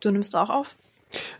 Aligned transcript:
Du 0.00 0.10
nimmst 0.10 0.36
auch 0.36 0.50
auf? 0.50 0.76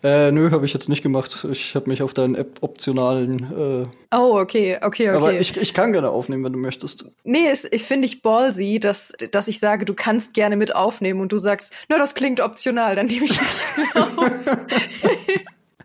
Äh, 0.02 0.30
nö, 0.30 0.50
habe 0.52 0.64
ich 0.64 0.72
jetzt 0.72 0.88
nicht 0.88 1.02
gemacht. 1.02 1.46
Ich 1.50 1.74
habe 1.74 1.90
mich 1.90 2.02
auf 2.02 2.14
deinen 2.14 2.34
App-optionalen. 2.34 3.82
Äh, 3.82 4.16
oh, 4.16 4.38
okay, 4.38 4.76
okay, 4.76 4.78
okay. 4.82 5.08
Aber 5.08 5.32
ich, 5.38 5.56
ich 5.56 5.74
kann 5.74 5.92
gerne 5.92 6.10
aufnehmen, 6.10 6.44
wenn 6.44 6.52
du 6.52 6.58
möchtest. 6.58 7.06
Nee, 7.24 7.48
es, 7.48 7.66
ich 7.70 7.82
finde 7.82 8.06
ich 8.06 8.22
ballsy, 8.22 8.78
dass, 8.78 9.12
dass 9.32 9.48
ich 9.48 9.58
sage, 9.58 9.84
du 9.84 9.94
kannst 9.94 10.34
gerne 10.34 10.56
mit 10.56 10.74
aufnehmen 10.74 11.20
und 11.20 11.32
du 11.32 11.36
sagst, 11.36 11.74
na, 11.88 11.98
das 11.98 12.14
klingt 12.14 12.40
optional, 12.40 12.94
dann 12.94 13.06
nehme 13.06 13.24
ich 13.24 13.32
nicht 13.32 13.96
auf. 13.96 14.30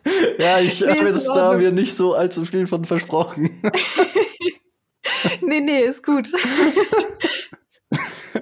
ja, 0.38 0.59
ich 0.59 0.81
nee, 0.81 0.88
habe 0.88 0.99
jetzt 0.99 1.27
da 1.29 1.53
mir 1.53 1.71
nicht 1.71 1.95
so 1.95 2.13
allzu 2.13 2.45
viel 2.45 2.67
von 2.67 2.85
versprochen. 2.85 3.61
nee, 5.41 5.59
nee, 5.59 5.81
ist 5.81 6.05
gut. 6.05 6.29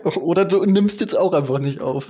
Oder 0.03 0.45
du 0.45 0.63
nimmst 0.65 1.01
jetzt 1.01 1.17
auch 1.17 1.33
einfach 1.33 1.59
nicht 1.59 1.79
auf. 1.79 2.07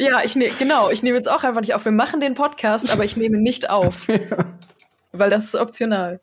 Ja, 0.00 0.24
ich 0.24 0.34
nehme, 0.34 0.54
genau, 0.58 0.90
ich 0.90 1.02
nehme 1.02 1.16
jetzt 1.16 1.30
auch 1.30 1.44
einfach 1.44 1.60
nicht 1.60 1.74
auf. 1.74 1.84
Wir 1.84 1.92
machen 1.92 2.20
den 2.20 2.34
Podcast, 2.34 2.90
aber 2.90 3.04
ich 3.04 3.16
nehme 3.16 3.36
nicht 3.36 3.68
auf. 3.68 4.08
ja. 4.08 4.18
Weil 5.12 5.28
das 5.28 5.44
ist 5.44 5.56
optional. 5.56 6.20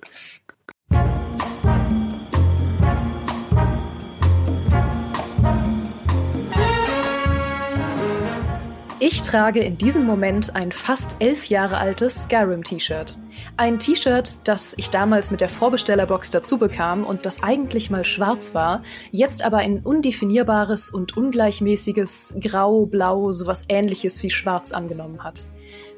Ich 9.09 9.21
trage 9.21 9.61
in 9.61 9.77
diesem 9.77 10.05
Moment 10.05 10.53
ein 10.53 10.69
fast 10.69 11.15
elf 11.19 11.45
Jahre 11.45 11.77
altes 11.77 12.23
Skyrim-T-Shirt. 12.23 13.17
Ein 13.55 13.79
T-Shirt, 13.79 14.41
das 14.43 14.73
ich 14.75 14.89
damals 14.89 15.31
mit 15.31 15.39
der 15.39 15.47
Vorbestellerbox 15.47 16.29
dazu 16.29 16.57
bekam 16.57 17.05
und 17.05 17.25
das 17.25 17.41
eigentlich 17.41 17.89
mal 17.89 18.03
schwarz 18.03 18.53
war, 18.53 18.81
jetzt 19.11 19.45
aber 19.45 19.59
ein 19.59 19.79
undefinierbares 19.79 20.89
und 20.89 21.15
ungleichmäßiges 21.15 22.35
Grau, 22.41 22.85
Blau, 22.85 23.31
sowas 23.31 23.63
ähnliches 23.69 24.21
wie 24.23 24.29
Schwarz 24.29 24.73
angenommen 24.73 25.23
hat. 25.23 25.47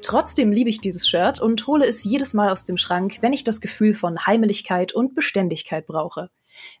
Trotzdem 0.02 0.52
liebe 0.52 0.70
ich 0.70 0.80
dieses 0.80 1.08
Shirt 1.08 1.40
und 1.40 1.66
hole 1.66 1.84
es 1.84 2.04
jedes 2.04 2.32
Mal 2.32 2.52
aus 2.52 2.62
dem 2.62 2.76
Schrank, 2.76 3.18
wenn 3.22 3.32
ich 3.32 3.42
das 3.42 3.60
Gefühl 3.60 3.92
von 3.92 4.24
Heimeligkeit 4.24 4.92
und 4.92 5.16
Beständigkeit 5.16 5.84
brauche. 5.88 6.30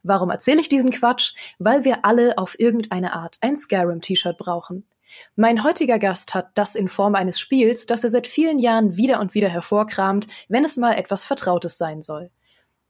Warum 0.04 0.30
erzähle 0.30 0.60
ich 0.60 0.68
diesen 0.68 0.92
Quatsch? 0.92 1.32
Weil 1.58 1.84
wir 1.84 2.04
alle 2.04 2.38
auf 2.38 2.54
irgendeine 2.60 3.14
Art 3.14 3.38
ein 3.40 3.56
Skyrim-T-Shirt 3.56 4.38
brauchen. 4.38 4.84
Mein 5.36 5.64
heutiger 5.64 5.98
Gast 5.98 6.34
hat 6.34 6.50
das 6.54 6.74
in 6.74 6.88
Form 6.88 7.14
eines 7.14 7.40
Spiels, 7.40 7.86
das 7.86 8.04
er 8.04 8.10
seit 8.10 8.26
vielen 8.26 8.58
Jahren 8.58 8.96
wieder 8.96 9.20
und 9.20 9.34
wieder 9.34 9.48
hervorkramt, 9.48 10.26
wenn 10.48 10.64
es 10.64 10.76
mal 10.76 10.92
etwas 10.92 11.24
Vertrautes 11.24 11.78
sein 11.78 12.02
soll. 12.02 12.30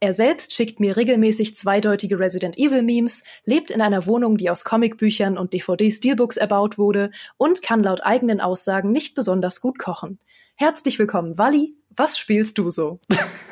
Er 0.02 0.14
selbst 0.14 0.54
schickt 0.54 0.80
mir 0.80 0.96
regelmäßig 0.96 1.54
zweideutige 1.54 2.18
Resident 2.18 2.56
Evil 2.56 2.82
Memes, 2.82 3.22
lebt 3.44 3.70
in 3.70 3.82
einer 3.82 4.06
Wohnung, 4.06 4.38
die 4.38 4.48
aus 4.48 4.64
Comicbüchern 4.64 5.36
und 5.36 5.52
DVD-Steelbooks 5.52 6.38
erbaut 6.38 6.78
wurde 6.78 7.10
und 7.36 7.60
kann 7.60 7.82
laut 7.82 8.00
eigenen 8.02 8.40
Aussagen 8.40 8.92
nicht 8.92 9.14
besonders 9.14 9.60
gut 9.60 9.78
kochen. 9.78 10.18
Herzlich 10.54 10.98
willkommen, 10.98 11.36
Wally. 11.36 11.76
Was 11.90 12.16
spielst 12.18 12.56
du 12.56 12.70
so? 12.70 12.98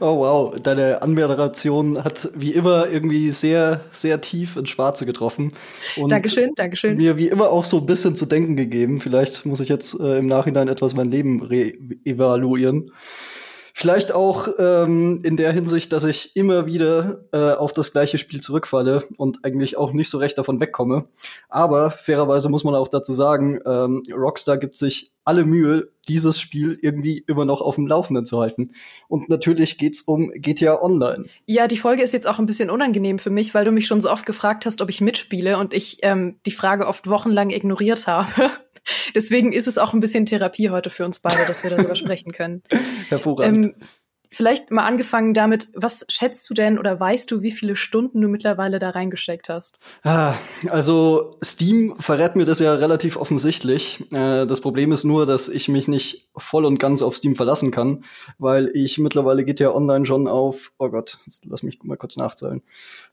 Oh 0.00 0.18
wow, 0.18 0.60
deine 0.60 1.02
Anmoderation 1.02 2.02
hat 2.02 2.30
wie 2.34 2.52
immer 2.52 2.88
irgendwie 2.88 3.30
sehr, 3.30 3.82
sehr 3.90 4.20
tief 4.20 4.56
ins 4.56 4.70
Schwarze 4.70 5.06
getroffen. 5.06 5.52
Und 5.96 6.10
Dankeschön, 6.10 6.52
Dankeschön. 6.56 6.96
Mir 6.96 7.16
wie 7.16 7.28
immer 7.28 7.50
auch 7.50 7.64
so 7.64 7.78
ein 7.78 7.86
bisschen 7.86 8.16
zu 8.16 8.26
denken 8.26 8.56
gegeben. 8.56 8.98
Vielleicht 8.98 9.46
muss 9.46 9.60
ich 9.60 9.68
jetzt 9.68 9.98
äh, 10.00 10.18
im 10.18 10.26
Nachhinein 10.26 10.68
etwas 10.68 10.94
mein 10.94 11.10
Leben 11.10 11.42
re-evaluieren. 11.42 12.90
Vielleicht 13.80 14.12
auch 14.12 14.46
ähm, 14.58 15.22
in 15.24 15.38
der 15.38 15.52
Hinsicht, 15.52 15.90
dass 15.94 16.04
ich 16.04 16.36
immer 16.36 16.66
wieder 16.66 17.24
äh, 17.32 17.52
auf 17.52 17.72
das 17.72 17.92
gleiche 17.92 18.18
Spiel 18.18 18.42
zurückfalle 18.42 19.02
und 19.16 19.42
eigentlich 19.42 19.78
auch 19.78 19.94
nicht 19.94 20.10
so 20.10 20.18
recht 20.18 20.36
davon 20.36 20.60
wegkomme. 20.60 21.06
Aber 21.48 21.90
fairerweise 21.90 22.50
muss 22.50 22.62
man 22.62 22.74
auch 22.74 22.88
dazu 22.88 23.14
sagen, 23.14 23.58
ähm, 23.64 24.02
Rockstar 24.12 24.58
gibt 24.58 24.76
sich 24.76 25.14
alle 25.24 25.46
Mühe, 25.46 25.88
dieses 26.08 26.38
Spiel 26.38 26.78
irgendwie 26.82 27.24
immer 27.26 27.46
noch 27.46 27.62
auf 27.62 27.76
dem 27.76 27.86
Laufenden 27.86 28.26
zu 28.26 28.38
halten. 28.38 28.72
Und 29.08 29.30
natürlich 29.30 29.78
geht's 29.78 30.02
um 30.02 30.30
GTA 30.34 30.82
Online. 30.82 31.24
Ja, 31.46 31.66
die 31.66 31.78
Folge 31.78 32.02
ist 32.02 32.12
jetzt 32.12 32.26
auch 32.26 32.38
ein 32.38 32.44
bisschen 32.44 32.68
unangenehm 32.68 33.18
für 33.18 33.30
mich, 33.30 33.54
weil 33.54 33.64
du 33.64 33.72
mich 33.72 33.86
schon 33.86 34.02
so 34.02 34.10
oft 34.10 34.26
gefragt 34.26 34.66
hast, 34.66 34.82
ob 34.82 34.90
ich 34.90 35.00
mitspiele 35.00 35.56
und 35.56 35.72
ich 35.72 36.00
ähm, 36.02 36.36
die 36.44 36.50
Frage 36.50 36.86
oft 36.86 37.08
wochenlang 37.08 37.48
ignoriert 37.48 38.06
habe. 38.06 38.50
Deswegen 39.14 39.52
ist 39.52 39.66
es 39.66 39.78
auch 39.78 39.92
ein 39.92 40.00
bisschen 40.00 40.26
Therapie 40.26 40.70
heute 40.70 40.90
für 40.90 41.04
uns 41.04 41.20
beide, 41.20 41.44
dass 41.46 41.62
wir 41.62 41.70
darüber 41.70 41.96
sprechen 41.96 42.32
können. 42.32 42.62
Hervorragend. 43.08 43.66
Ähm, 43.66 43.74
Vielleicht 44.32 44.70
mal 44.70 44.84
angefangen 44.84 45.34
damit, 45.34 45.68
was 45.74 46.06
schätzt 46.08 46.48
du 46.48 46.54
denn 46.54 46.78
oder 46.78 47.00
weißt 47.00 47.28
du, 47.32 47.42
wie 47.42 47.50
viele 47.50 47.74
Stunden 47.74 48.20
du 48.20 48.28
mittlerweile 48.28 48.78
da 48.78 48.90
reingesteckt 48.90 49.48
hast? 49.48 49.80
Ah, 50.04 50.34
also 50.68 51.36
Steam 51.42 51.96
verrät 51.98 52.36
mir 52.36 52.44
das 52.44 52.60
ja 52.60 52.74
relativ 52.74 53.16
offensichtlich. 53.16 54.00
Äh, 54.12 54.46
das 54.46 54.60
Problem 54.60 54.92
ist 54.92 55.02
nur, 55.02 55.26
dass 55.26 55.48
ich 55.48 55.68
mich 55.68 55.88
nicht 55.88 56.28
voll 56.36 56.64
und 56.64 56.78
ganz 56.78 57.02
auf 57.02 57.16
Steam 57.16 57.34
verlassen 57.34 57.72
kann, 57.72 58.04
weil 58.38 58.70
ich 58.72 58.98
mittlerweile 58.98 59.44
geht 59.44 59.58
ja 59.58 59.74
online 59.74 60.06
schon 60.06 60.28
auf, 60.28 60.72
oh 60.78 60.90
Gott, 60.90 61.18
lass 61.46 61.64
mich 61.64 61.82
mal 61.82 61.96
kurz 61.96 62.16
nachzählen, 62.16 62.62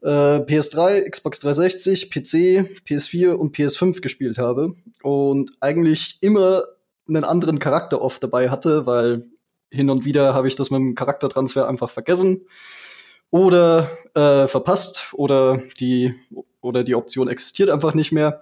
äh, 0.04 0.08
PS3, 0.10 1.10
Xbox 1.10 1.40
360, 1.40 2.12
PC, 2.12 2.70
PS4 2.88 3.32
und 3.32 3.56
PS5 3.56 4.02
gespielt 4.02 4.38
habe 4.38 4.76
und 5.02 5.50
eigentlich 5.62 6.20
immer 6.22 6.62
einen 7.08 7.24
anderen 7.24 7.58
Charakter 7.58 8.02
oft 8.04 8.22
dabei 8.22 8.50
hatte, 8.50 8.86
weil 8.86 9.26
hin 9.70 9.90
und 9.90 10.06
wieder 10.06 10.34
habe 10.34 10.48
ich 10.48 10.56
das 10.56 10.72
mit 10.72 10.80
dem 10.80 10.96
Charaktertransfer 10.96 11.68
einfach 11.68 11.90
vergessen 11.90 12.48
oder 13.30 13.90
äh, 14.14 14.48
verpasst 14.48 15.10
oder 15.14 15.62
die 15.80 16.16
oder 16.62 16.84
die 16.84 16.96
Option 16.96 17.28
existiert 17.28 17.70
einfach 17.70 17.94
nicht 17.94 18.12
mehr. 18.12 18.42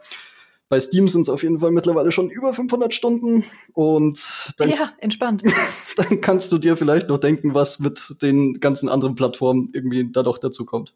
Bei 0.67 0.79
Steam 0.79 1.07
sind 1.07 1.21
es 1.21 1.29
auf 1.29 1.43
jeden 1.43 1.59
Fall 1.59 1.69
mittlerweile 1.69 2.11
schon 2.11 2.29
über 2.31 2.51
500 2.53 2.91
Stunden 2.91 3.43
und 3.73 4.53
dann, 4.57 4.69
ja, 4.69 4.93
entspannt. 4.97 5.43
dann 5.95 6.21
kannst 6.21 6.51
du 6.51 6.57
dir 6.57 6.75
vielleicht 6.75 7.07
noch 7.07 7.19
denken, 7.19 7.53
was 7.53 7.79
mit 7.79 8.21
den 8.23 8.59
ganzen 8.59 8.89
anderen 8.89 9.13
Plattformen 9.13 9.69
irgendwie 9.73 10.09
da 10.11 10.23
doch 10.23 10.39
dazu 10.39 10.65
kommt. 10.65 10.93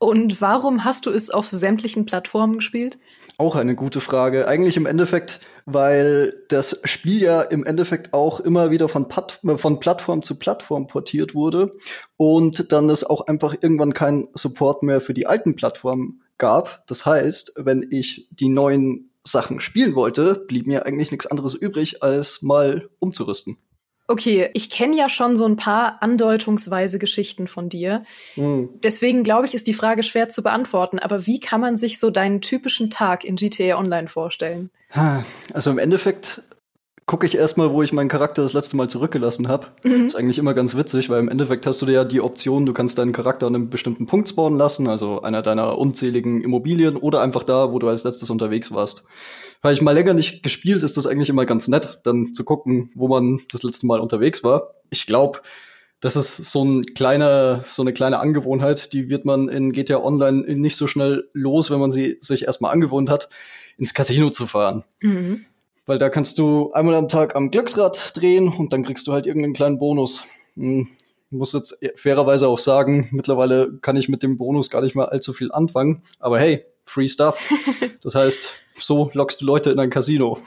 Und 0.00 0.40
warum 0.40 0.84
hast 0.84 1.04
du 1.04 1.10
es 1.10 1.28
auf 1.28 1.48
sämtlichen 1.50 2.06
Plattformen 2.06 2.56
gespielt? 2.56 2.98
Auch 3.36 3.54
eine 3.54 3.74
gute 3.74 4.00
Frage. 4.00 4.48
Eigentlich 4.48 4.78
im 4.78 4.86
Endeffekt, 4.86 5.40
weil 5.66 6.34
das 6.48 6.80
Spiel 6.84 7.20
ja 7.20 7.42
im 7.42 7.66
Endeffekt 7.66 8.14
auch 8.14 8.40
immer 8.40 8.70
wieder 8.70 8.88
von, 8.88 9.08
Pat 9.08 9.40
von 9.56 9.78
Plattform 9.78 10.22
zu 10.22 10.38
Plattform 10.38 10.86
portiert 10.86 11.34
wurde 11.34 11.72
und 12.16 12.72
dann 12.72 12.88
es 12.88 13.04
auch 13.04 13.26
einfach 13.26 13.54
irgendwann 13.60 13.92
keinen 13.92 14.28
Support 14.32 14.82
mehr 14.82 15.02
für 15.02 15.12
die 15.12 15.26
alten 15.26 15.54
Plattformen 15.54 16.22
gab. 16.38 16.82
Das 16.86 17.04
heißt, 17.04 17.52
wenn 17.56 17.86
ich 17.90 18.26
die 18.30 18.48
neuen 18.48 19.10
Sachen 19.22 19.60
spielen 19.60 19.94
wollte, 19.94 20.34
blieb 20.48 20.66
mir 20.66 20.86
eigentlich 20.86 21.10
nichts 21.10 21.26
anderes 21.26 21.54
übrig, 21.54 22.02
als 22.02 22.40
mal 22.40 22.88
umzurüsten. 23.00 23.58
Okay, 24.10 24.50
ich 24.54 24.70
kenne 24.70 24.96
ja 24.96 25.08
schon 25.08 25.36
so 25.36 25.44
ein 25.44 25.54
paar 25.54 26.02
andeutungsweise 26.02 26.98
Geschichten 26.98 27.46
von 27.46 27.68
dir. 27.68 28.02
Mhm. 28.34 28.70
Deswegen 28.82 29.22
glaube 29.22 29.46
ich, 29.46 29.54
ist 29.54 29.68
die 29.68 29.72
Frage 29.72 30.02
schwer 30.02 30.28
zu 30.28 30.42
beantworten. 30.42 30.98
Aber 30.98 31.28
wie 31.28 31.38
kann 31.38 31.60
man 31.60 31.76
sich 31.76 32.00
so 32.00 32.10
deinen 32.10 32.40
typischen 32.40 32.90
Tag 32.90 33.24
in 33.24 33.36
GTA 33.36 33.78
Online 33.78 34.08
vorstellen? 34.08 34.70
Also 35.54 35.70
im 35.70 35.78
Endeffekt 35.78 36.42
gucke 37.10 37.26
ich 37.26 37.34
erstmal, 37.34 37.72
wo 37.72 37.82
ich 37.82 37.92
meinen 37.92 38.08
Charakter 38.08 38.42
das 38.42 38.52
letzte 38.52 38.76
Mal 38.76 38.88
zurückgelassen 38.88 39.48
habe. 39.48 39.66
Mhm. 39.82 40.06
Ist 40.06 40.14
eigentlich 40.14 40.38
immer 40.38 40.54
ganz 40.54 40.76
witzig, 40.76 41.10
weil 41.10 41.18
im 41.18 41.28
Endeffekt 41.28 41.66
hast 41.66 41.82
du 41.82 41.86
ja 41.86 42.04
die 42.04 42.20
Option, 42.20 42.66
du 42.66 42.72
kannst 42.72 42.98
deinen 42.98 43.12
Charakter 43.12 43.48
an 43.48 43.56
einem 43.56 43.68
bestimmten 43.68 44.06
Punkt 44.06 44.28
spawnen 44.28 44.56
lassen, 44.56 44.86
also 44.86 45.20
einer 45.20 45.42
deiner 45.42 45.76
unzähligen 45.76 46.40
Immobilien 46.40 46.96
oder 46.96 47.20
einfach 47.20 47.42
da, 47.42 47.72
wo 47.72 47.80
du 47.80 47.88
als 47.88 48.04
letztes 48.04 48.30
unterwegs 48.30 48.70
warst 48.70 49.02
weil 49.62 49.74
ich 49.74 49.82
mal 49.82 49.92
länger 49.92 50.14
nicht 50.14 50.42
gespielt, 50.42 50.82
ist 50.82 50.96
das 50.96 51.06
eigentlich 51.06 51.28
immer 51.28 51.44
ganz 51.44 51.68
nett, 51.68 52.00
dann 52.04 52.32
zu 52.32 52.44
gucken, 52.44 52.90
wo 52.94 53.08
man 53.08 53.40
das 53.52 53.62
letzte 53.62 53.86
Mal 53.86 54.00
unterwegs 54.00 54.42
war. 54.42 54.74
Ich 54.88 55.06
glaube, 55.06 55.40
das 56.00 56.16
ist 56.16 56.36
so 56.50 56.64
ein 56.64 56.82
kleiner, 56.94 57.64
so 57.68 57.82
eine 57.82 57.92
kleine 57.92 58.20
Angewohnheit, 58.20 58.94
die 58.94 59.10
wird 59.10 59.26
man 59.26 59.50
in 59.50 59.72
GTA 59.72 59.98
Online 59.98 60.54
nicht 60.54 60.76
so 60.76 60.86
schnell 60.86 61.28
los, 61.34 61.70
wenn 61.70 61.78
man 61.78 61.90
sie 61.90 62.16
sich 62.20 62.44
erstmal 62.44 62.72
angewohnt 62.72 63.10
hat, 63.10 63.28
ins 63.76 63.92
Casino 63.92 64.30
zu 64.30 64.46
fahren. 64.46 64.84
Mhm. 65.02 65.44
Weil 65.86 65.98
da 65.98 66.08
kannst 66.08 66.38
du 66.38 66.72
einmal 66.72 66.94
am 66.94 67.08
Tag 67.08 67.34
am 67.34 67.50
Glücksrad 67.50 68.16
drehen 68.16 68.48
und 68.48 68.72
dann 68.72 68.84
kriegst 68.84 69.06
du 69.06 69.12
halt 69.12 69.26
irgendeinen 69.26 69.54
kleinen 69.54 69.78
Bonus. 69.78 70.24
Hm, 70.54 70.88
muss 71.30 71.52
jetzt 71.52 71.78
fairerweise 71.94 72.48
auch 72.48 72.58
sagen, 72.58 73.08
mittlerweile 73.12 73.78
kann 73.80 73.96
ich 73.96 74.08
mit 74.08 74.22
dem 74.22 74.36
Bonus 74.36 74.70
gar 74.70 74.82
nicht 74.82 74.96
mehr 74.96 75.12
allzu 75.12 75.32
viel 75.32 75.52
anfangen. 75.52 76.02
Aber 76.18 76.38
hey, 76.38 76.64
free 76.84 77.08
stuff. 77.08 77.48
Das 78.02 78.14
heißt, 78.14 78.54
so 78.78 79.10
lockst 79.12 79.42
du 79.42 79.44
Leute 79.44 79.70
in 79.70 79.78
ein 79.78 79.90
Casino. 79.90 80.38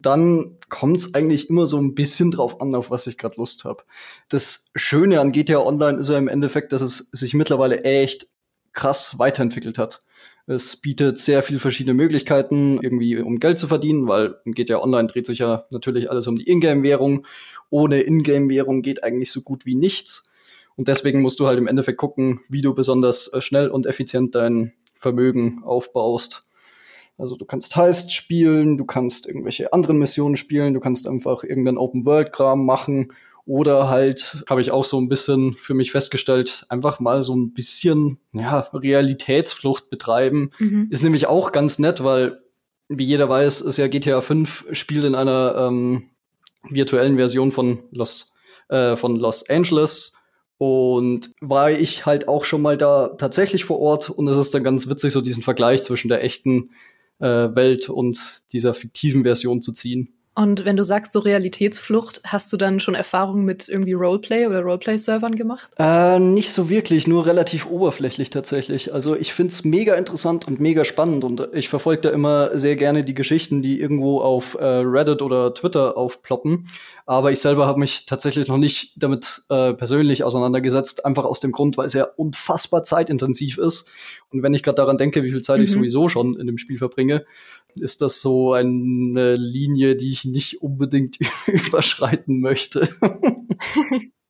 Dann 0.00 0.56
kommt 0.70 0.96
es 0.96 1.14
eigentlich 1.14 1.50
immer 1.50 1.66
so 1.66 1.76
ein 1.76 1.94
bisschen 1.94 2.30
drauf 2.30 2.60
an, 2.62 2.74
auf 2.74 2.90
was 2.90 3.06
ich 3.06 3.18
gerade 3.18 3.36
Lust 3.36 3.64
habe. 3.64 3.84
Das 4.30 4.70
Schöne 4.74 5.20
an 5.20 5.30
GTA 5.30 5.58
Online 5.58 5.98
ist 5.98 6.08
ja 6.08 6.16
im 6.16 6.28
Endeffekt, 6.28 6.72
dass 6.72 6.80
es 6.80 7.10
sich 7.12 7.34
mittlerweile 7.34 7.84
echt 7.84 8.28
krass 8.72 9.18
weiterentwickelt 9.18 9.76
hat. 9.76 10.02
Es 10.46 10.76
bietet 10.76 11.18
sehr 11.18 11.42
viele 11.42 11.60
verschiedene 11.60 11.94
Möglichkeiten, 11.94 12.80
irgendwie 12.82 13.18
um 13.18 13.38
Geld 13.38 13.58
zu 13.58 13.68
verdienen, 13.68 14.08
weil 14.08 14.36
in 14.44 14.52
GTA 14.52 14.82
Online 14.82 15.06
dreht 15.06 15.26
sich 15.26 15.38
ja 15.38 15.64
natürlich 15.70 16.10
alles 16.10 16.26
um 16.26 16.36
die 16.36 16.48
Ingame-Währung. 16.48 17.26
Ohne 17.70 18.02
Ingame-Währung 18.02 18.82
geht 18.82 19.04
eigentlich 19.04 19.30
so 19.30 19.42
gut 19.42 19.66
wie 19.66 19.76
nichts. 19.76 20.28
Und 20.74 20.88
deswegen 20.88 21.22
musst 21.22 21.38
du 21.38 21.46
halt 21.46 21.58
im 21.58 21.68
Endeffekt 21.68 21.98
gucken, 21.98 22.40
wie 22.48 22.62
du 22.62 22.74
besonders 22.74 23.32
äh, 23.32 23.40
schnell 23.40 23.68
und 23.68 23.86
effizient 23.86 24.34
dein 24.34 24.72
Vermögen 24.94 25.62
aufbaust. 25.64 26.48
Also 27.18 27.36
du 27.36 27.44
kannst 27.44 27.76
Heist 27.76 28.12
spielen, 28.12 28.78
du 28.78 28.84
kannst 28.84 29.28
irgendwelche 29.28 29.72
anderen 29.72 29.98
Missionen 29.98 30.36
spielen, 30.36 30.74
du 30.74 30.80
kannst 30.80 31.06
einfach 31.06 31.44
irgendeinen 31.44 31.78
Open-World-Kram 31.78 32.64
machen 32.64 33.12
oder 33.44 33.88
halt, 33.88 34.44
habe 34.48 34.60
ich 34.60 34.70
auch 34.70 34.84
so 34.84 35.00
ein 35.00 35.08
bisschen 35.08 35.54
für 35.54 35.74
mich 35.74 35.90
festgestellt, 35.90 36.64
einfach 36.68 37.00
mal 37.00 37.22
so 37.22 37.34
ein 37.34 37.52
bisschen 37.52 38.18
ja, 38.32 38.60
Realitätsflucht 38.72 39.90
betreiben. 39.90 40.50
Mhm. 40.58 40.88
Ist 40.90 41.02
nämlich 41.02 41.26
auch 41.26 41.52
ganz 41.52 41.78
nett, 41.78 42.04
weil, 42.04 42.38
wie 42.88 43.04
jeder 43.04 43.28
weiß, 43.28 43.62
ist 43.62 43.78
ja 43.78 43.88
GTA 43.88 44.20
5 44.20 44.66
spielt 44.72 45.04
in 45.04 45.14
einer 45.14 45.56
ähm, 45.56 46.10
virtuellen 46.68 47.16
Version 47.16 47.50
von 47.50 47.82
Los, 47.90 48.34
äh, 48.68 48.96
von 48.96 49.16
Los 49.16 49.48
Angeles. 49.48 50.12
Und 50.58 51.32
war 51.40 51.72
ich 51.72 52.06
halt 52.06 52.28
auch 52.28 52.44
schon 52.44 52.62
mal 52.62 52.76
da 52.76 53.08
tatsächlich 53.18 53.64
vor 53.64 53.80
Ort 53.80 54.10
und 54.10 54.28
es 54.28 54.38
ist 54.38 54.54
dann 54.54 54.62
ganz 54.62 54.88
witzig, 54.88 55.12
so 55.12 55.20
diesen 55.20 55.42
Vergleich 55.42 55.82
zwischen 55.82 56.08
der 56.08 56.22
echten 56.22 56.70
äh, 57.18 57.26
Welt 57.56 57.88
und 57.88 58.42
dieser 58.52 58.72
fiktiven 58.72 59.24
Version 59.24 59.60
zu 59.60 59.72
ziehen. 59.72 60.14
Und 60.34 60.64
wenn 60.64 60.76
du 60.76 60.84
sagst 60.84 61.12
so 61.12 61.20
Realitätsflucht, 61.20 62.22
hast 62.24 62.50
du 62.52 62.56
dann 62.56 62.80
schon 62.80 62.94
Erfahrungen 62.94 63.44
mit 63.44 63.68
irgendwie 63.68 63.92
Roleplay 63.92 64.46
oder 64.46 64.62
Roleplay-Servern 64.62 65.36
gemacht? 65.36 65.70
Äh, 65.78 66.18
nicht 66.18 66.52
so 66.52 66.70
wirklich, 66.70 67.06
nur 67.06 67.26
relativ 67.26 67.66
oberflächlich 67.66 68.30
tatsächlich. 68.30 68.94
Also 68.94 69.14
ich 69.14 69.34
find's 69.34 69.64
mega 69.64 69.94
interessant 69.94 70.48
und 70.48 70.58
mega 70.58 70.84
spannend 70.84 71.24
und 71.24 71.48
ich 71.52 71.68
verfolge 71.68 72.02
da 72.02 72.10
immer 72.10 72.58
sehr 72.58 72.76
gerne 72.76 73.04
die 73.04 73.14
Geschichten, 73.14 73.60
die 73.60 73.78
irgendwo 73.78 74.20
auf 74.20 74.54
äh, 74.54 74.64
Reddit 74.64 75.20
oder 75.20 75.52
Twitter 75.52 75.98
aufploppen. 75.98 76.66
Aber 77.06 77.32
ich 77.32 77.40
selber 77.40 77.66
habe 77.66 77.80
mich 77.80 78.06
tatsächlich 78.06 78.48
noch 78.48 78.58
nicht 78.58 78.94
damit 78.96 79.42
äh, 79.48 79.74
persönlich 79.74 80.24
auseinandergesetzt, 80.24 81.04
einfach 81.04 81.24
aus 81.24 81.40
dem 81.40 81.52
Grund, 81.52 81.76
weil 81.76 81.86
es 81.86 81.92
ja 81.92 82.04
unfassbar 82.04 82.84
zeitintensiv 82.84 83.58
ist. 83.58 83.88
Und 84.30 84.42
wenn 84.42 84.54
ich 84.54 84.62
gerade 84.62 84.76
daran 84.76 84.96
denke, 84.96 85.22
wie 85.22 85.30
viel 85.30 85.42
Zeit 85.42 85.58
mhm. 85.58 85.64
ich 85.64 85.70
sowieso 85.70 86.08
schon 86.08 86.38
in 86.38 86.46
dem 86.46 86.58
Spiel 86.58 86.78
verbringe, 86.78 87.24
ist 87.74 88.02
das 88.02 88.20
so 88.20 88.52
eine 88.52 89.36
Linie, 89.36 89.96
die 89.96 90.12
ich 90.12 90.24
nicht 90.24 90.62
unbedingt 90.62 91.18
überschreiten 91.46 92.40
möchte. 92.40 92.88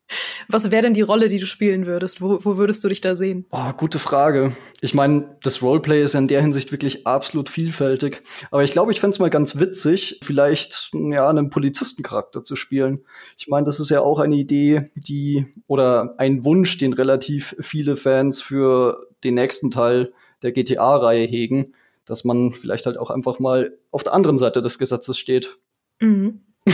Was 0.49 0.71
wäre 0.71 0.83
denn 0.83 0.95
die 0.95 1.03
Rolle, 1.03 1.29
die 1.29 1.39
du 1.39 1.47
spielen 1.47 1.87
würdest? 1.87 2.21
Wo, 2.21 2.39
wo 2.45 2.57
würdest 2.57 2.83
du 2.85 2.89
dich 2.89 3.01
da 3.01 3.17
sehen? 3.17 3.47
Oh, 3.51 3.73
gute 3.77 3.99
Frage. 3.99 4.57
Ich 4.81 4.95
meine, 4.95 5.37
das 5.43 5.63
Roleplay 5.63 6.03
ist 6.03 6.15
ja 6.15 6.21
in 6.21 6.29
der 6.29 6.43
Hinsicht 6.43 6.73
wirklich 6.73 7.07
absolut 7.07 7.49
vielfältig. 7.49 8.23
Aber 8.51 8.63
ich 8.65 8.73
glaube, 8.73 8.93
ich 8.93 9.01
fände 9.01 9.15
es 9.15 9.19
mal 9.19 9.31
ganz 9.31 9.59
witzig, 9.59 10.21
vielleicht 10.23 10.91
ja 10.93 11.29
einen 11.29 11.51
Polizistencharakter 11.51 12.45
zu 12.45 12.57
spielen. 12.57 13.05
Ich 13.39 13.49
meine, 13.49 13.65
das 13.65 13.81
ist 13.81 13.91
ja 13.91 14.01
auch 14.01 14.19
eine 14.19 14.37
Idee, 14.37 14.91
die 14.95 15.47
oder 15.67 16.15
ein 16.19 16.45
Wunsch, 16.45 16.79
den 16.79 16.93
relativ 16.93 17.57
viele 17.61 17.97
Fans 17.97 18.41
für 18.41 19.07
den 19.25 19.35
nächsten 19.35 19.71
Teil 19.71 20.09
der 20.43 20.53
GTA-Reihe 20.53 21.27
hegen 21.27 21.73
dass 22.05 22.25
man 22.25 22.51
vielleicht 22.51 22.87
halt 22.87 22.99
auch 22.99 23.11
einfach 23.11 23.39
mal 23.39 23.79
auf 23.91 24.03
der 24.03 24.15
anderen 24.15 24.39
Seite 24.39 24.61
des 24.61 24.79
Gesetzes 24.79 25.19
steht. 25.19 25.57
Mhm. 26.01 26.41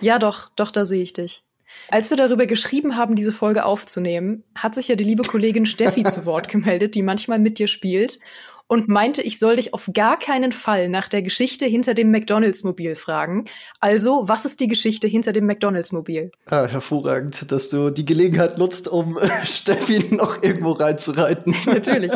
ja, 0.00 0.18
doch, 0.18 0.50
doch, 0.50 0.70
da 0.70 0.84
sehe 0.84 1.02
ich 1.02 1.12
dich. 1.12 1.42
Als 1.88 2.10
wir 2.10 2.16
darüber 2.16 2.46
geschrieben 2.46 2.96
haben, 2.96 3.14
diese 3.14 3.32
Folge 3.32 3.64
aufzunehmen, 3.64 4.44
hat 4.54 4.74
sich 4.74 4.88
ja 4.88 4.96
die 4.96 5.04
liebe 5.04 5.22
Kollegin 5.22 5.66
Steffi 5.66 6.04
zu 6.04 6.24
Wort 6.24 6.48
gemeldet, 6.48 6.94
die 6.94 7.02
manchmal 7.02 7.38
mit 7.38 7.58
dir 7.58 7.68
spielt 7.68 8.18
und 8.70 8.88
meinte, 8.88 9.20
ich 9.20 9.40
soll 9.40 9.56
dich 9.56 9.74
auf 9.74 9.90
gar 9.92 10.16
keinen 10.16 10.52
Fall 10.52 10.88
nach 10.88 11.08
der 11.08 11.22
Geschichte 11.22 11.66
hinter 11.66 11.92
dem 11.92 12.12
McDonalds-Mobil 12.12 12.94
fragen. 12.94 13.46
Also, 13.80 14.28
was 14.28 14.44
ist 14.44 14.60
die 14.60 14.68
Geschichte 14.68 15.08
hinter 15.08 15.32
dem 15.32 15.46
McDonalds-Mobil? 15.46 16.30
Ah, 16.46 16.66
hervorragend, 16.66 17.50
dass 17.50 17.68
du 17.68 17.90
die 17.90 18.04
Gelegenheit 18.04 18.58
nutzt, 18.58 18.86
um 18.86 19.18
Steffi 19.44 20.14
noch 20.14 20.44
irgendwo 20.44 20.70
reinzureiten. 20.70 21.56
Natürlich. 21.66 22.12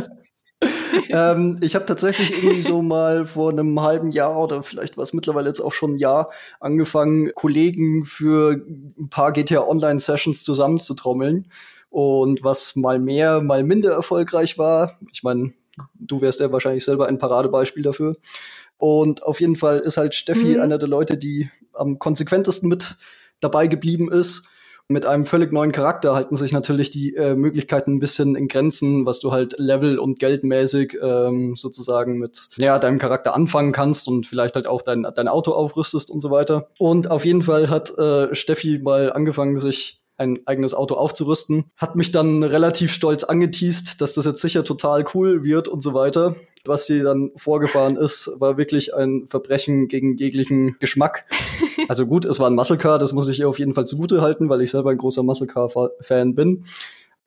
ähm, 1.08 1.58
ich 1.60 1.74
habe 1.74 1.86
tatsächlich 1.86 2.42
irgendwie 2.42 2.60
so 2.60 2.82
mal 2.82 3.26
vor 3.26 3.50
einem 3.50 3.80
halben 3.80 4.10
Jahr 4.10 4.38
oder 4.38 4.62
vielleicht 4.62 4.96
war 4.96 5.04
es 5.04 5.12
mittlerweile 5.12 5.48
jetzt 5.48 5.60
auch 5.60 5.72
schon 5.72 5.94
ein 5.94 5.98
Jahr 5.98 6.30
angefangen, 6.60 7.32
Kollegen 7.34 8.04
für 8.04 8.52
ein 8.98 9.08
paar 9.10 9.32
GTA 9.32 9.66
Online 9.66 10.00
Sessions 10.00 10.42
zusammenzutrommeln. 10.42 11.50
Und 11.90 12.42
was 12.42 12.74
mal 12.74 12.98
mehr, 12.98 13.40
mal 13.40 13.62
minder 13.62 13.92
erfolgreich 13.92 14.58
war, 14.58 14.98
ich 15.12 15.22
meine, 15.22 15.52
du 15.94 16.20
wärst 16.20 16.40
ja 16.40 16.50
wahrscheinlich 16.50 16.84
selber 16.84 17.06
ein 17.06 17.18
Paradebeispiel 17.18 17.82
dafür. 17.82 18.16
Und 18.76 19.22
auf 19.22 19.40
jeden 19.40 19.56
Fall 19.56 19.78
ist 19.78 19.96
halt 19.96 20.14
Steffi 20.14 20.56
mhm. 20.56 20.60
einer 20.60 20.78
der 20.78 20.88
Leute, 20.88 21.16
die 21.16 21.48
am 21.72 21.98
konsequentesten 21.98 22.68
mit 22.68 22.96
dabei 23.40 23.66
geblieben 23.66 24.10
ist 24.10 24.48
mit 24.88 25.06
einem 25.06 25.24
völlig 25.24 25.52
neuen 25.52 25.72
Charakter 25.72 26.14
halten 26.14 26.36
sich 26.36 26.52
natürlich 26.52 26.90
die 26.90 27.14
äh, 27.14 27.34
Möglichkeiten 27.34 27.94
ein 27.94 28.00
bisschen 28.00 28.36
in 28.36 28.48
Grenzen, 28.48 29.06
was 29.06 29.18
du 29.20 29.32
halt 29.32 29.58
Level- 29.58 29.98
und 29.98 30.18
Geldmäßig 30.18 30.98
ähm, 31.00 31.56
sozusagen 31.56 32.18
mit 32.18 32.50
ja, 32.56 32.78
deinem 32.78 32.98
Charakter 32.98 33.34
anfangen 33.34 33.72
kannst 33.72 34.08
und 34.08 34.26
vielleicht 34.26 34.56
halt 34.56 34.66
auch 34.66 34.82
dein, 34.82 35.06
dein 35.14 35.28
Auto 35.28 35.52
aufrüstest 35.52 36.10
und 36.10 36.20
so 36.20 36.30
weiter. 36.30 36.68
Und 36.78 37.10
auf 37.10 37.24
jeden 37.24 37.42
Fall 37.42 37.70
hat 37.70 37.96
äh, 37.96 38.34
Steffi 38.34 38.78
mal 38.78 39.12
angefangen, 39.12 39.56
sich 39.58 40.02
ein 40.16 40.40
eigenes 40.46 40.74
Auto 40.74 40.94
aufzurüsten. 40.94 41.64
Hat 41.76 41.96
mich 41.96 42.12
dann 42.12 42.42
relativ 42.42 42.92
stolz 42.92 43.24
angeteased, 43.24 44.00
dass 44.00 44.12
das 44.12 44.26
jetzt 44.26 44.40
sicher 44.40 44.64
total 44.64 45.04
cool 45.14 45.44
wird 45.44 45.66
und 45.66 45.80
so 45.80 45.94
weiter. 45.94 46.36
Was 46.66 46.86
sie 46.86 47.00
dann 47.00 47.32
vorgefahren 47.36 47.96
ist, 47.96 48.30
war 48.38 48.56
wirklich 48.56 48.94
ein 48.94 49.26
Verbrechen 49.28 49.88
gegen 49.88 50.16
jeglichen 50.16 50.76
Geschmack. 50.78 51.26
Also 51.88 52.06
gut, 52.06 52.24
es 52.24 52.40
war 52.40 52.48
ein 52.48 52.54
Muscle 52.54 52.78
Car, 52.78 52.98
das 52.98 53.12
muss 53.12 53.28
ich 53.28 53.40
ihr 53.40 53.48
auf 53.48 53.58
jeden 53.58 53.74
Fall 53.74 53.86
zugute 53.86 54.22
halten, 54.22 54.48
weil 54.48 54.62
ich 54.62 54.70
selber 54.70 54.90
ein 54.90 54.98
großer 54.98 55.22
Muscle 55.22 55.46
Car 55.46 55.70
Fan 56.00 56.34
bin. 56.34 56.64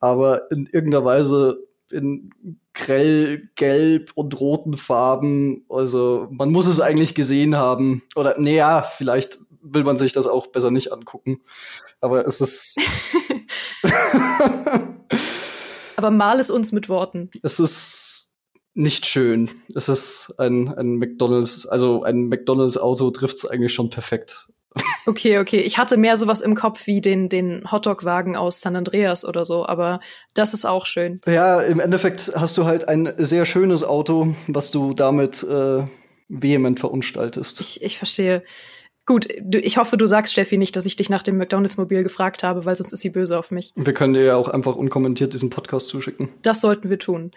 Aber 0.00 0.50
in 0.50 0.66
irgendeiner 0.66 1.04
Weise 1.04 1.58
in 1.90 2.30
grell, 2.74 3.48
gelb 3.56 4.12
und 4.14 4.38
roten 4.40 4.76
Farben. 4.76 5.64
Also 5.68 6.28
man 6.30 6.50
muss 6.50 6.66
es 6.66 6.80
eigentlich 6.80 7.14
gesehen 7.14 7.56
haben. 7.56 8.02
Oder 8.14 8.38
naja, 8.38 8.82
vielleicht 8.82 9.38
will 9.62 9.84
man 9.84 9.96
sich 9.96 10.12
das 10.12 10.26
auch 10.26 10.48
besser 10.48 10.70
nicht 10.70 10.92
angucken. 10.92 11.40
Aber 12.00 12.26
es 12.26 12.40
ist. 12.40 12.78
Aber 15.96 16.10
mal 16.10 16.38
es 16.38 16.50
uns 16.50 16.72
mit 16.72 16.88
Worten. 16.88 17.30
Es 17.42 17.58
ist 17.58 18.27
nicht 18.78 19.06
schön. 19.06 19.50
Es 19.74 19.88
ist 19.88 20.34
ein, 20.38 20.68
ein 20.68 20.96
McDonalds, 20.96 21.66
also 21.66 22.04
ein 22.04 22.28
McDonalds-Auto 22.28 23.10
trifft 23.10 23.36
es 23.36 23.44
eigentlich 23.44 23.74
schon 23.74 23.90
perfekt. 23.90 24.46
Okay, 25.06 25.38
okay. 25.38 25.60
Ich 25.60 25.78
hatte 25.78 25.96
mehr 25.96 26.16
sowas 26.16 26.40
im 26.40 26.54
Kopf 26.54 26.86
wie 26.86 27.00
den, 27.00 27.28
den 27.28 27.70
Hotdog-Wagen 27.72 28.36
aus 28.36 28.60
San 28.60 28.76
Andreas 28.76 29.24
oder 29.24 29.44
so, 29.44 29.66
aber 29.66 29.98
das 30.34 30.54
ist 30.54 30.64
auch 30.64 30.86
schön. 30.86 31.20
Ja, 31.26 31.60
im 31.60 31.80
Endeffekt 31.80 32.32
hast 32.36 32.56
du 32.56 32.66
halt 32.66 32.86
ein 32.86 33.12
sehr 33.16 33.44
schönes 33.44 33.82
Auto, 33.82 34.36
was 34.46 34.70
du 34.70 34.94
damit 34.94 35.42
äh, 35.42 35.84
vehement 36.28 36.78
verunstaltest. 36.78 37.60
Ich, 37.60 37.82
ich 37.82 37.98
verstehe. 37.98 38.44
Gut, 39.06 39.26
du, 39.40 39.58
ich 39.58 39.78
hoffe, 39.78 39.96
du 39.96 40.06
sagst 40.06 40.34
Steffi 40.34 40.58
nicht, 40.58 40.76
dass 40.76 40.86
ich 40.86 40.94
dich 40.94 41.08
nach 41.10 41.22
dem 41.24 41.38
McDonalds-Mobil 41.38 42.04
gefragt 42.04 42.44
habe, 42.44 42.64
weil 42.64 42.76
sonst 42.76 42.92
ist 42.92 43.00
sie 43.00 43.10
böse 43.10 43.38
auf 43.38 43.50
mich. 43.50 43.72
Wir 43.74 43.94
können 43.94 44.12
dir 44.12 44.22
ja 44.22 44.36
auch 44.36 44.48
einfach 44.48 44.76
unkommentiert 44.76 45.32
diesen 45.32 45.50
Podcast 45.50 45.88
zuschicken. 45.88 46.28
Das 46.42 46.60
sollten 46.60 46.90
wir 46.90 46.98
tun. 46.98 47.32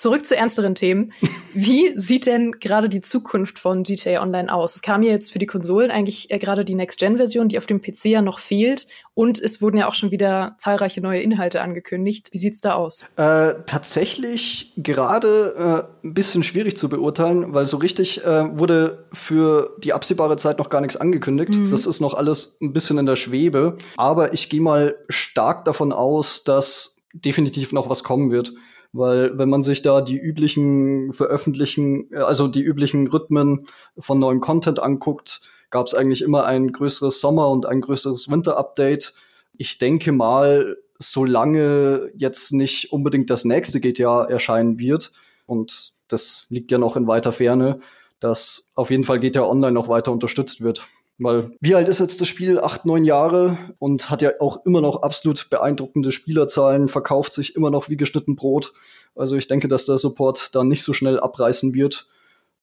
Zurück 0.00 0.24
zu 0.24 0.34
ernsteren 0.34 0.74
Themen. 0.74 1.12
Wie 1.52 1.92
sieht 1.94 2.24
denn 2.24 2.52
gerade 2.52 2.88
die 2.88 3.02
Zukunft 3.02 3.58
von 3.58 3.82
GTA 3.82 4.22
Online 4.22 4.50
aus? 4.50 4.76
Es 4.76 4.80
kam 4.80 5.02
ja 5.02 5.10
jetzt 5.10 5.30
für 5.30 5.38
die 5.38 5.44
Konsolen 5.44 5.90
eigentlich 5.90 6.30
äh, 6.30 6.38
gerade 6.38 6.64
die 6.64 6.74
Next-Gen-Version, 6.74 7.48
die 7.48 7.58
auf 7.58 7.66
dem 7.66 7.82
PC 7.82 8.06
ja 8.06 8.22
noch 8.22 8.38
fehlt. 8.38 8.86
Und 9.12 9.38
es 9.38 9.60
wurden 9.60 9.76
ja 9.76 9.86
auch 9.86 9.92
schon 9.92 10.10
wieder 10.10 10.56
zahlreiche 10.56 11.02
neue 11.02 11.20
Inhalte 11.20 11.60
angekündigt. 11.60 12.30
Wie 12.32 12.38
sieht's 12.38 12.62
da 12.62 12.76
aus? 12.76 13.04
Äh, 13.16 13.56
tatsächlich 13.66 14.72
gerade 14.78 15.86
äh, 16.02 16.06
ein 16.06 16.14
bisschen 16.14 16.44
schwierig 16.44 16.78
zu 16.78 16.88
beurteilen, 16.88 17.52
weil 17.52 17.66
so 17.66 17.76
richtig 17.76 18.24
äh, 18.24 18.58
wurde 18.58 19.04
für 19.12 19.76
die 19.84 19.92
absehbare 19.92 20.38
Zeit 20.38 20.56
noch 20.56 20.70
gar 20.70 20.80
nichts 20.80 20.96
angekündigt. 20.96 21.50
Mhm. 21.50 21.70
Das 21.72 21.84
ist 21.84 22.00
noch 22.00 22.14
alles 22.14 22.56
ein 22.62 22.72
bisschen 22.72 22.96
in 22.96 23.04
der 23.04 23.16
Schwebe. 23.16 23.76
Aber 23.98 24.32
ich 24.32 24.48
gehe 24.48 24.62
mal 24.62 24.96
stark 25.10 25.66
davon 25.66 25.92
aus, 25.92 26.42
dass 26.42 27.02
definitiv 27.12 27.72
noch 27.72 27.90
was 27.90 28.02
kommen 28.02 28.30
wird 28.30 28.54
weil 28.92 29.38
wenn 29.38 29.48
man 29.48 29.62
sich 29.62 29.82
da 29.82 30.00
die 30.00 30.18
üblichen 30.18 31.12
veröffentlichen, 31.12 32.12
äh, 32.12 32.18
also 32.18 32.48
die 32.48 32.62
üblichen 32.62 33.06
Rhythmen 33.06 33.66
von 33.98 34.18
neuem 34.18 34.40
Content 34.40 34.80
anguckt, 34.80 35.40
gab 35.70 35.86
es 35.86 35.94
eigentlich 35.94 36.22
immer 36.22 36.44
ein 36.44 36.72
größeres 36.72 37.20
Sommer- 37.20 37.48
und 37.50 37.66
ein 37.66 37.80
größeres 37.80 38.30
Winter-Update. 38.30 39.14
Ich 39.56 39.78
denke 39.78 40.12
mal, 40.12 40.76
solange 40.98 42.10
jetzt 42.16 42.52
nicht 42.52 42.92
unbedingt 42.92 43.30
das 43.30 43.44
nächste 43.44 43.80
GTA 43.80 44.24
erscheinen 44.24 44.78
wird, 44.78 45.12
und 45.46 45.94
das 46.08 46.46
liegt 46.48 46.70
ja 46.70 46.78
noch 46.78 46.96
in 46.96 47.06
weiter 47.06 47.32
Ferne, 47.32 47.80
dass 48.20 48.70
auf 48.74 48.90
jeden 48.90 49.04
Fall 49.04 49.18
GTA 49.18 49.42
Online 49.42 49.72
noch 49.72 49.88
weiter 49.88 50.12
unterstützt 50.12 50.60
wird. 50.60 50.86
Weil 51.22 51.52
wie 51.60 51.74
alt 51.74 51.88
ist 51.88 52.00
jetzt 52.00 52.20
das 52.20 52.28
Spiel? 52.28 52.58
Acht, 52.58 52.86
neun 52.86 53.04
Jahre 53.04 53.58
und 53.78 54.08
hat 54.08 54.22
ja 54.22 54.32
auch 54.40 54.64
immer 54.64 54.80
noch 54.80 55.02
absolut 55.02 55.50
beeindruckende 55.50 56.12
Spielerzahlen, 56.12 56.88
verkauft 56.88 57.34
sich 57.34 57.54
immer 57.56 57.70
noch 57.70 57.90
wie 57.90 57.98
geschnitten 57.98 58.36
Brot. 58.36 58.72
Also 59.14 59.36
ich 59.36 59.46
denke, 59.46 59.68
dass 59.68 59.84
der 59.84 59.98
Support 59.98 60.54
da 60.54 60.64
nicht 60.64 60.82
so 60.82 60.94
schnell 60.94 61.20
abreißen 61.20 61.74
wird 61.74 62.08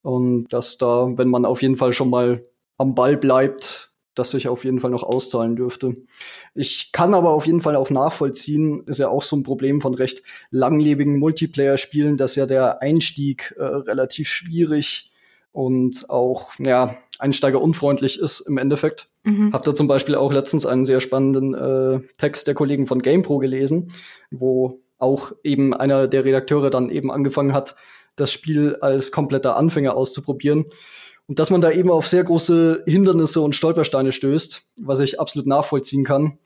und 0.01 0.47
dass 0.49 0.79
da, 0.79 1.07
wenn 1.17 1.29
man 1.29 1.45
auf 1.45 1.61
jeden 1.61 1.75
Fall 1.75 1.93
schon 1.93 2.09
mal 2.09 2.41
am 2.77 2.95
Ball 2.95 3.15
bleibt, 3.15 3.91
das 4.15 4.31
sich 4.31 4.47
auf 4.47 4.63
jeden 4.65 4.79
Fall 4.79 4.89
noch 4.89 5.03
auszahlen 5.03 5.55
dürfte. 5.55 5.93
Ich 6.55 6.91
kann 6.91 7.13
aber 7.13 7.31
auf 7.31 7.45
jeden 7.45 7.61
Fall 7.61 7.75
auch 7.75 7.91
nachvollziehen, 7.91 8.83
ist 8.87 8.97
ja 8.97 9.09
auch 9.09 9.21
so 9.21 9.35
ein 9.35 9.43
Problem 9.43 9.81
von 9.81 9.93
recht 9.93 10.23
langlebigen 10.49 11.19
Multiplayer-Spielen, 11.19 12.17
dass 12.17 12.35
ja 12.35 12.47
der 12.47 12.81
Einstieg 12.81 13.53
äh, 13.57 13.63
relativ 13.63 14.27
schwierig 14.27 15.11
und 15.51 16.09
auch 16.09 16.51
ja, 16.59 16.95
einsteigerunfreundlich 17.19 18.19
ist 18.19 18.41
im 18.41 18.57
Endeffekt. 18.57 19.09
Mhm. 19.23 19.53
Hab 19.53 19.63
da 19.63 19.73
zum 19.73 19.87
Beispiel 19.87 20.15
auch 20.15 20.31
letztens 20.31 20.65
einen 20.65 20.85
sehr 20.85 21.01
spannenden 21.01 21.53
äh, 21.53 21.99
Text 22.17 22.47
der 22.47 22.53
Kollegen 22.53 22.87
von 22.87 23.01
GamePro 23.01 23.39
gelesen, 23.39 23.91
wo 24.31 24.81
auch 24.97 25.31
eben 25.43 25.73
einer 25.73 26.07
der 26.07 26.25
Redakteure 26.25 26.69
dann 26.69 26.89
eben 26.89 27.11
angefangen 27.11 27.53
hat, 27.53 27.75
das 28.15 28.31
Spiel 28.31 28.77
als 28.81 29.11
kompletter 29.11 29.55
Anfänger 29.55 29.95
auszuprobieren. 29.95 30.65
Und 31.27 31.39
dass 31.39 31.49
man 31.49 31.61
da 31.61 31.71
eben 31.71 31.91
auf 31.91 32.07
sehr 32.07 32.23
große 32.23 32.83
Hindernisse 32.87 33.41
und 33.41 33.55
Stolpersteine 33.55 34.11
stößt, 34.11 34.63
was 34.81 34.99
ich 34.99 35.19
absolut 35.19 35.47
nachvollziehen 35.47 36.05
kann. 36.05 36.39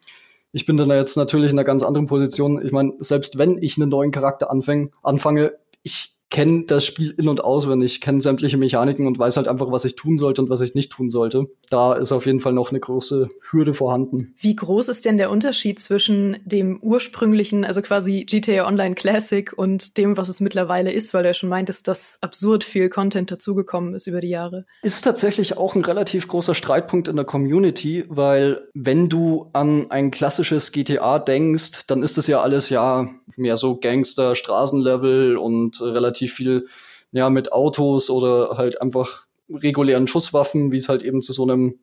Ich 0.54 0.66
bin 0.66 0.76
dann 0.76 0.90
jetzt 0.90 1.16
natürlich 1.16 1.52
in 1.52 1.60
einer 1.60 1.66
ganz 1.66 1.84
anderen 1.84 2.08
Position. 2.08 2.66
Ich 2.66 2.72
meine, 2.72 2.94
selbst 3.00 3.38
wenn 3.38 3.62
ich 3.62 3.78
einen 3.78 3.90
neuen 3.90 4.12
Charakter 4.12 4.52
anfäng, 4.52 4.92
anfange, 5.02 5.54
ich 5.84 6.16
kenne 6.32 6.64
das 6.66 6.86
Spiel 6.86 7.14
in- 7.18 7.28
und 7.28 7.44
auswendig, 7.44 8.02
kenne 8.02 8.22
sämtliche 8.22 8.58
Mechaniken 8.58 9.06
und 9.06 9.20
weiß 9.20 9.38
halt 9.38 9.48
einfach, 9.48 9.72
was 9.72 9.86
ich 9.86 9.96
tun 9.96 10.18
sollte 10.18 10.42
und 10.42 10.50
was 10.50 10.62
ich 10.62 10.74
nicht 10.74 10.92
tun 10.92 11.10
sollte. 11.10 11.48
Da 11.70 11.94
ist 11.94 12.12
auf 12.12 12.26
jeden 12.26 12.40
Fall 12.40 12.54
noch 12.54 12.72
eine 12.72 12.80
große 12.80 13.28
Hürde 13.52 13.74
vorhanden. 13.74 14.34
Wie 14.38 14.56
groß 14.56 14.90
ist 14.90 15.06
denn 15.06 15.18
der 15.18 15.30
Unterschied 15.30 15.80
zwischen 15.80 16.38
dem 16.46 16.80
ursprünglichen, 16.82 17.66
also 17.66 17.82
quasi 17.82 18.26
GTA 18.26 18.66
Online 18.66 18.96
Classic 18.96 19.52
und 19.56 19.98
dem, 19.98 20.16
was 20.18 20.30
es 20.30 20.40
mittlerweile 20.40 20.92
ist, 20.92 21.14
weil 21.14 21.24
du 21.24 21.30
ja 21.30 21.34
schon 21.34 21.50
meintest, 21.50 21.88
dass 21.88 22.18
absurd 22.22 22.64
viel 22.64 22.90
Content 22.90 23.30
dazugekommen 23.30 23.94
ist 23.94 24.08
über 24.08 24.22
die 24.22 24.30
Jahre? 24.30 24.66
Ist 24.82 25.02
tatsächlich 25.02 25.58
auch 25.58 25.76
ein 25.76 25.84
relativ 25.84 26.30
großer 26.30 26.56
Streitpunkt 26.56 27.10
in 27.10 27.18
der 27.18 27.26
Community, 27.26 28.06
weil 28.08 28.70
wenn 28.74 29.10
du 29.10 29.50
an 29.52 29.92
ein 29.92 30.12
klassisches 30.12 30.72
GTA 30.72 31.20
denkst, 31.20 31.88
dann 31.88 32.04
ist 32.04 32.18
es 32.18 32.28
ja 32.28 32.42
alles 32.42 32.70
ja 32.70 33.10
mehr 33.36 33.58
so 33.58 33.78
Gangster, 33.78 34.36
Straßenlevel 34.36 35.38
und 35.38 35.82
relativ 35.82 36.21
viel 36.28 36.68
ja 37.12 37.30
mit 37.30 37.52
Autos 37.52 38.10
oder 38.10 38.58
halt 38.58 38.82
einfach 38.82 39.26
regulären 39.50 40.08
Schusswaffen, 40.08 40.72
wie 40.72 40.78
es 40.78 40.90
halt 40.90 41.04
eben 41.04 41.22
zu 41.22 41.34
so 41.34 41.44
einem 41.44 41.80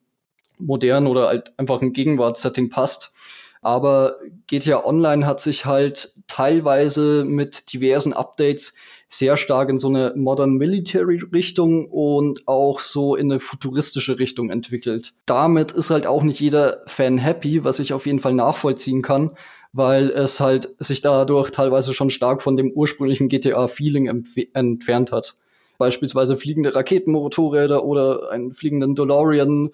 modernen 0.59 1.07
oder 1.07 1.29
halt 1.29 1.53
einfach 1.59 1.83
ein 1.83 1.93
Gegenwartssetting 1.93 2.71
passt. 2.71 3.13
Aber 3.61 4.17
GTA 4.47 4.85
Online 4.85 5.27
hat 5.27 5.41
sich 5.41 5.65
halt 5.67 6.15
teilweise 6.27 7.25
mit 7.27 7.73
diversen 7.73 8.13
Updates 8.13 8.75
sehr 9.09 9.37
stark 9.37 9.71
in 9.71 9.79
so 9.79 9.89
eine 9.89 10.13
Modern 10.17 10.53
Military 10.53 11.21
Richtung 11.33 11.87
und 11.87 12.47
auch 12.47 12.81
so 12.81 13.17
in 13.17 13.33
eine 13.33 13.41
futuristische 13.41 14.19
Richtung 14.19 14.51
entwickelt. 14.51 15.15
Damit 15.25 15.73
ist 15.73 15.91
halt 15.91 16.07
auch 16.07 16.23
nicht 16.23 16.41
jeder 16.41 16.83
Fan 16.87 17.17
happy, 17.17 17.65
was 17.65 17.79
ich 17.79 17.95
auf 17.95 18.07
jeden 18.07 18.21
Fall 18.21 18.35
nachvollziehen 18.35 19.01
kann, 19.01 19.33
weil 19.73 20.11
es 20.11 20.41
halt 20.41 20.69
sich 20.79 21.01
dadurch 21.01 21.51
teilweise 21.51 21.95
schon 21.95 22.11
stark 22.11 22.43
von 22.43 22.57
dem 22.57 22.73
ursprünglichen 22.73 23.29
GTA-Feeling 23.29 24.25
entfernt 24.55 25.13
hat. 25.13 25.35
Beispielsweise 25.79 26.37
fliegende 26.37 26.75
Raketenmotorräder 26.75 27.85
oder 27.85 28.31
einen 28.31 28.53
fliegenden 28.53 28.95
DeLorean 28.95 29.71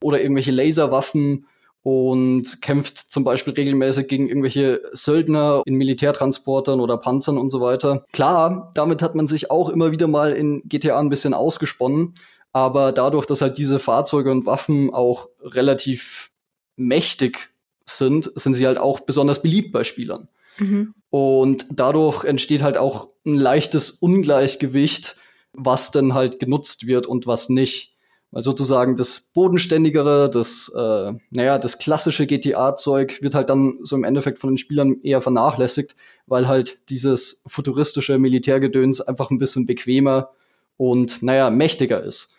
oder 0.00 0.20
irgendwelche 0.20 0.52
Laserwaffen 0.52 1.46
und 1.82 2.60
kämpft 2.60 2.98
zum 2.98 3.24
Beispiel 3.24 3.54
regelmäßig 3.54 4.08
gegen 4.08 4.28
irgendwelche 4.28 4.82
Söldner 4.92 5.62
in 5.64 5.74
Militärtransportern 5.74 6.80
oder 6.80 6.98
Panzern 6.98 7.38
und 7.38 7.50
so 7.50 7.60
weiter. 7.60 8.04
Klar, 8.12 8.70
damit 8.74 9.02
hat 9.02 9.14
man 9.14 9.26
sich 9.26 9.50
auch 9.50 9.68
immer 9.68 9.90
wieder 9.90 10.06
mal 10.06 10.32
in 10.32 10.62
GTA 10.66 10.98
ein 10.98 11.08
bisschen 11.08 11.34
ausgesponnen, 11.34 12.14
aber 12.52 12.92
dadurch, 12.92 13.26
dass 13.26 13.42
halt 13.42 13.58
diese 13.58 13.78
Fahrzeuge 13.78 14.30
und 14.30 14.46
Waffen 14.46 14.92
auch 14.92 15.28
relativ 15.40 16.30
mächtig 16.76 17.50
sind, 17.88 18.30
sind 18.34 18.54
sie 18.54 18.66
halt 18.66 18.78
auch 18.78 19.00
besonders 19.00 19.42
beliebt 19.42 19.72
bei 19.72 19.84
Spielern. 19.84 20.28
Mhm. 20.58 20.94
Und 21.10 21.66
dadurch 21.72 22.24
entsteht 22.24 22.62
halt 22.62 22.76
auch 22.76 23.08
ein 23.24 23.34
leichtes 23.34 23.90
Ungleichgewicht, 23.90 25.16
was 25.52 25.90
denn 25.90 26.14
halt 26.14 26.40
genutzt 26.40 26.86
wird 26.86 27.06
und 27.06 27.26
was 27.26 27.48
nicht. 27.48 27.94
Weil 28.30 28.42
sozusagen 28.42 28.94
das 28.94 29.30
bodenständigere, 29.32 30.28
das, 30.28 30.70
äh, 30.76 31.12
naja, 31.30 31.58
das 31.58 31.78
klassische 31.78 32.26
GTA-Zeug 32.26 33.22
wird 33.22 33.34
halt 33.34 33.48
dann 33.48 33.78
so 33.82 33.96
im 33.96 34.04
Endeffekt 34.04 34.38
von 34.38 34.50
den 34.50 34.58
Spielern 34.58 35.00
eher 35.02 35.22
vernachlässigt, 35.22 35.96
weil 36.26 36.46
halt 36.46 36.90
dieses 36.90 37.42
futuristische 37.46 38.18
Militärgedöns 38.18 39.00
einfach 39.00 39.30
ein 39.30 39.38
bisschen 39.38 39.64
bequemer 39.64 40.30
und, 40.76 41.22
naja, 41.22 41.48
mächtiger 41.48 42.02
ist. 42.02 42.34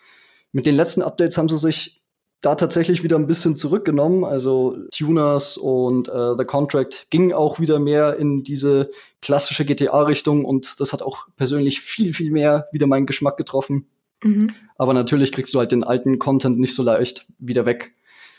Mit 0.52 0.64
den 0.64 0.76
letzten 0.76 1.02
Updates 1.02 1.36
haben 1.38 1.48
sie 1.48 1.58
sich 1.58 1.99
da 2.40 2.54
tatsächlich 2.54 3.02
wieder 3.02 3.16
ein 3.16 3.26
bisschen 3.26 3.56
zurückgenommen. 3.56 4.24
Also 4.24 4.76
Tuners 4.90 5.56
und 5.56 6.08
äh, 6.08 6.36
The 6.38 6.44
Contract 6.44 7.08
ging 7.10 7.32
auch 7.32 7.60
wieder 7.60 7.78
mehr 7.78 8.16
in 8.16 8.42
diese 8.42 8.90
klassische 9.20 9.64
GTA-Richtung 9.64 10.44
und 10.44 10.80
das 10.80 10.92
hat 10.92 11.02
auch 11.02 11.26
persönlich 11.36 11.80
viel, 11.80 12.14
viel 12.14 12.30
mehr 12.30 12.66
wieder 12.72 12.86
meinen 12.86 13.06
Geschmack 13.06 13.36
getroffen. 13.36 13.86
Mhm. 14.22 14.54
Aber 14.76 14.94
natürlich 14.94 15.32
kriegst 15.32 15.52
du 15.54 15.58
halt 15.58 15.72
den 15.72 15.84
alten 15.84 16.18
Content 16.18 16.58
nicht 16.58 16.74
so 16.74 16.82
leicht 16.82 17.26
wieder 17.38 17.66
weg. 17.66 17.92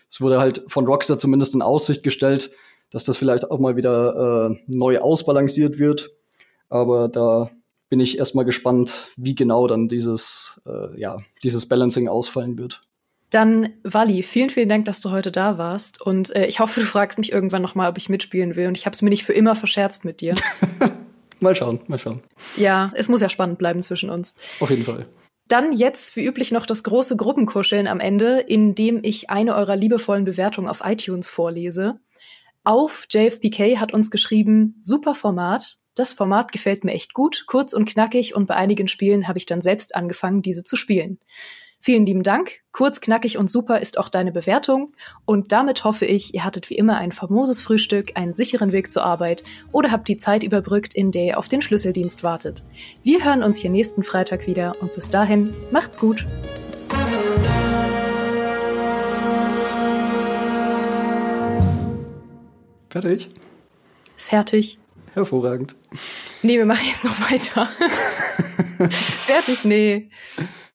Es 0.09 0.19
wurde 0.19 0.39
halt 0.39 0.63
von 0.67 0.85
Rockstar 0.85 1.17
zumindest 1.17 1.53
in 1.53 1.61
Aussicht 1.61 2.03
gestellt, 2.03 2.51
dass 2.89 3.05
das 3.05 3.17
vielleicht 3.17 3.49
auch 3.49 3.59
mal 3.59 3.75
wieder 3.75 4.49
äh, 4.51 4.59
neu 4.67 4.99
ausbalanciert 4.99 5.79
wird. 5.79 6.09
Aber 6.69 7.07
da 7.07 7.49
bin 7.89 7.99
ich 7.99 8.17
erstmal 8.17 8.45
gespannt, 8.45 9.09
wie 9.15 9.35
genau 9.35 9.67
dann 9.67 9.87
dieses, 9.87 10.61
äh, 10.65 10.99
ja, 10.99 11.17
dieses 11.43 11.67
Balancing 11.67 12.07
ausfallen 12.07 12.57
wird. 12.57 12.81
Dann, 13.31 13.69
Wally, 13.83 14.23
vielen, 14.23 14.49
vielen 14.49 14.67
Dank, 14.67 14.83
dass 14.85 14.99
du 14.99 15.09
heute 15.09 15.31
da 15.31 15.57
warst. 15.57 16.01
Und 16.01 16.35
äh, 16.35 16.45
ich 16.47 16.59
hoffe, 16.59 16.81
du 16.81 16.85
fragst 16.85 17.17
mich 17.17 17.31
irgendwann 17.31 17.61
nochmal, 17.61 17.89
ob 17.89 17.97
ich 17.97 18.09
mitspielen 18.09 18.57
will. 18.57 18.67
Und 18.67 18.77
ich 18.77 18.85
habe 18.85 18.93
es 18.93 19.01
mir 19.01 19.09
nicht 19.09 19.23
für 19.23 19.31
immer 19.31 19.55
verscherzt 19.55 20.03
mit 20.03 20.19
dir. 20.19 20.35
mal 21.39 21.55
schauen, 21.55 21.79
mal 21.87 21.97
schauen. 21.97 22.21
Ja, 22.57 22.91
es 22.93 23.07
muss 23.07 23.21
ja 23.21 23.29
spannend 23.29 23.57
bleiben 23.57 23.81
zwischen 23.81 24.09
uns. 24.09 24.35
Auf 24.59 24.69
jeden 24.69 24.83
Fall. 24.83 25.07
Dann 25.47 25.71
jetzt 25.71 26.17
wie 26.17 26.25
üblich 26.25 26.51
noch 26.51 26.65
das 26.65 26.83
große 26.83 27.15
Gruppenkuscheln 27.15 27.87
am 27.87 28.01
Ende, 28.01 28.39
in 28.39 28.75
dem 28.75 28.99
ich 29.01 29.29
eine 29.29 29.55
eurer 29.55 29.77
liebevollen 29.77 30.25
Bewertungen 30.25 30.67
auf 30.67 30.81
iTunes 30.83 31.29
vorlese. 31.29 31.99
Auf 32.65 33.05
JFPK 33.09 33.79
hat 33.79 33.93
uns 33.93 34.11
geschrieben, 34.11 34.75
super 34.81 35.15
Format. 35.15 35.77
Das 35.95 36.13
Format 36.13 36.51
gefällt 36.51 36.83
mir 36.83 36.91
echt 36.91 37.13
gut, 37.13 37.45
kurz 37.47 37.71
und 37.71 37.85
knackig 37.85 38.35
und 38.35 38.47
bei 38.47 38.55
einigen 38.55 38.89
Spielen 38.89 39.29
habe 39.29 39.39
ich 39.39 39.45
dann 39.45 39.61
selbst 39.61 39.95
angefangen, 39.95 40.41
diese 40.41 40.63
zu 40.63 40.75
spielen. 40.75 41.17
Vielen 41.83 42.05
lieben 42.05 42.21
Dank. 42.21 42.59
Kurz, 42.71 43.01
knackig 43.01 43.39
und 43.39 43.49
super 43.49 43.79
ist 43.79 43.97
auch 43.97 44.07
deine 44.07 44.31
Bewertung. 44.31 44.93
Und 45.25 45.51
damit 45.51 45.83
hoffe 45.83 46.05
ich, 46.05 46.35
ihr 46.35 46.45
hattet 46.45 46.69
wie 46.69 46.75
immer 46.75 46.99
ein 46.99 47.11
famoses 47.11 47.63
Frühstück, 47.63 48.11
einen 48.13 48.33
sicheren 48.33 48.71
Weg 48.71 48.91
zur 48.91 49.03
Arbeit 49.03 49.43
oder 49.71 49.91
habt 49.91 50.07
die 50.07 50.17
Zeit 50.17 50.43
überbrückt, 50.43 50.93
in 50.93 51.09
der 51.09 51.23
ihr 51.25 51.39
auf 51.39 51.47
den 51.47 51.63
Schlüsseldienst 51.63 52.23
wartet. 52.23 52.63
Wir 53.01 53.25
hören 53.25 53.41
uns 53.41 53.57
hier 53.57 53.71
nächsten 53.71 54.03
Freitag 54.03 54.45
wieder 54.45 54.75
und 54.79 54.93
bis 54.93 55.09
dahin, 55.09 55.55
macht's 55.71 55.97
gut. 55.97 56.27
Fertig? 62.91 63.31
Fertig. 64.17 64.77
Hervorragend. 65.15 65.75
Nee, 66.43 66.59
wir 66.59 66.65
machen 66.67 66.85
jetzt 66.85 67.05
noch 67.05 67.31
weiter. 67.31 67.67
Fertig, 69.25 69.65
nee. 69.65 70.11